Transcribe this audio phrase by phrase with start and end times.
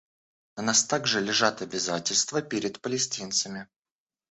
[0.55, 3.67] На нас также лежат обязательства перед палестинцами.